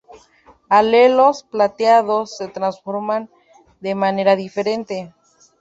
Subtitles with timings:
[0.67, 3.29] Alelos plateados, se transforman
[3.81, 5.13] de manera diferente.